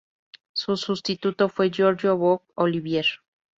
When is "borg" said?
2.17-2.41